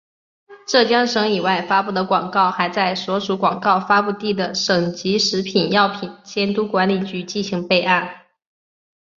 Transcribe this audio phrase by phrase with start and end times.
[0.67, 8.25] 浙江省以外发布的广告还在所属广告发布地的省级食品药品监督管理局进行备案。